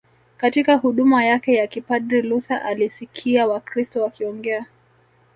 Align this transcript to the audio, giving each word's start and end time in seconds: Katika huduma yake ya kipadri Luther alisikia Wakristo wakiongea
Katika 0.37 0.75
huduma 0.75 1.25
yake 1.25 1.53
ya 1.55 1.67
kipadri 1.67 2.21
Luther 2.21 2.61
alisikia 2.65 3.47
Wakristo 3.47 4.03
wakiongea 4.03 4.65